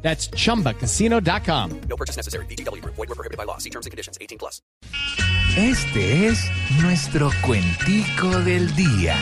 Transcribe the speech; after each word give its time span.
That's 0.00 0.30
chumbacasino.com. 0.30 1.80
No 1.88 1.96
purchase 1.96 2.16
necessary. 2.16 2.46
BGW. 2.46 2.82
Void 2.84 3.08
were 3.08 3.14
prohibited 3.14 3.36
by 3.36 3.44
law. 3.44 3.58
See 3.58 3.70
terms 3.70 3.84
and 3.84 3.90
conditions. 3.90 4.16
18 4.20 4.38
plus. 4.38 4.62
Este 5.56 6.28
es 6.28 6.50
nuestro 6.80 7.30
cuentico 7.44 8.28
del 8.44 8.72
día. 8.76 9.16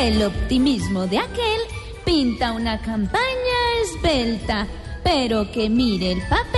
El 0.00 0.22
optimismo 0.22 1.06
de 1.06 1.18
aquel 1.18 1.60
pinta 2.04 2.52
una 2.52 2.80
campaña 2.80 3.20
esbelta, 3.82 4.66
pero 5.02 5.50
que 5.50 5.68
mire 5.68 6.12
el 6.12 6.22
papel 6.28 6.53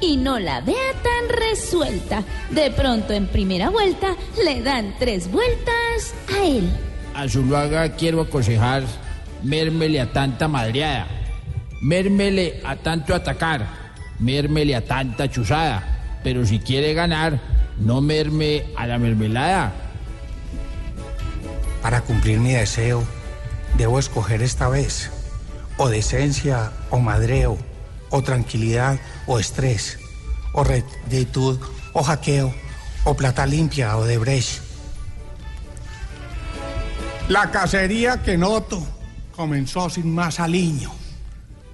y 0.00 0.16
no 0.16 0.38
la 0.38 0.60
vea 0.60 0.92
tan 1.02 1.36
resuelta. 1.36 2.22
De 2.50 2.70
pronto 2.70 3.12
en 3.12 3.26
primera 3.26 3.70
vuelta 3.70 4.16
le 4.44 4.62
dan 4.62 4.94
tres 4.98 5.30
vueltas 5.30 6.14
a 6.32 6.44
él. 6.44 6.70
A 7.14 7.28
Zuluaga 7.28 7.94
quiero 7.96 8.20
aconsejar, 8.20 8.82
mérmele 9.42 10.00
a 10.00 10.12
tanta 10.12 10.48
madreada, 10.48 11.06
mérmele 11.80 12.60
a 12.64 12.76
tanto 12.76 13.14
atacar, 13.14 13.66
mérmele 14.18 14.74
a 14.74 14.84
tanta 14.84 15.28
chuzada, 15.30 16.20
pero 16.24 16.44
si 16.44 16.58
quiere 16.58 16.94
ganar, 16.94 17.40
no 17.78 18.00
merme 18.00 18.64
a 18.76 18.86
la 18.86 18.98
mermelada. 18.98 19.72
Para 21.82 22.00
cumplir 22.00 22.40
mi 22.40 22.52
deseo, 22.52 23.04
debo 23.76 23.98
escoger 23.98 24.42
esta 24.42 24.68
vez 24.68 25.10
o 25.76 25.88
decencia 25.88 26.72
o 26.90 26.98
madreo, 26.98 27.58
o 28.14 28.22
tranquilidad 28.22 28.96
o 29.26 29.40
estrés, 29.40 29.98
o 30.52 30.62
rectitud 30.62 31.58
o 31.92 32.02
hackeo, 32.02 32.54
o 33.02 33.14
plata 33.14 33.44
limpia 33.44 33.96
o 33.98 34.04
de 34.06 34.18
breche. 34.18 34.62
La 37.28 37.50
cacería 37.50 38.22
que 38.22 38.38
noto 38.38 38.86
comenzó 39.34 39.90
sin 39.90 40.14
más 40.14 40.38
aliño. 40.38 40.92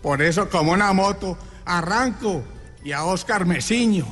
Por 0.00 0.22
eso, 0.22 0.48
como 0.48 0.72
una 0.72 0.94
moto, 0.94 1.36
arranco 1.66 2.42
y 2.82 2.92
a 2.92 3.04
Oscar 3.04 3.44
Mesiño 3.44 4.06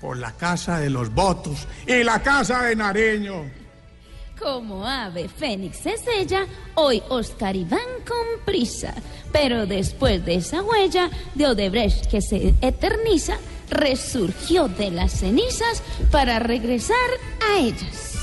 por 0.00 0.16
la 0.16 0.30
casa 0.30 0.78
de 0.78 0.90
los 0.90 1.12
votos 1.12 1.66
y 1.88 2.04
la 2.04 2.22
casa 2.22 2.62
de 2.62 2.76
Nareño. 2.76 3.50
Como 4.38 4.86
ave 4.86 5.28
fénix 5.28 5.84
es 5.86 6.02
ella, 6.06 6.46
hoy 6.74 7.02
Oscar 7.08 7.56
Iván 7.56 7.80
con 8.06 8.44
prisa. 8.44 8.94
Pero 9.32 9.66
después 9.66 10.24
de 10.24 10.36
esa 10.36 10.62
huella 10.62 11.10
de 11.34 11.46
Odebrecht 11.46 12.06
que 12.06 12.22
se 12.22 12.54
eterniza, 12.60 13.36
resurgió 13.68 14.68
de 14.68 14.90
las 14.90 15.12
cenizas 15.12 15.82
para 16.10 16.38
regresar 16.38 16.96
a 17.50 17.58
ellas. 17.58 18.14